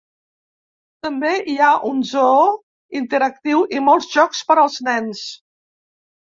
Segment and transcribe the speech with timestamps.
[1.07, 2.49] També hi ha un zoo
[3.03, 5.25] interactiu i molts jocs per als nens.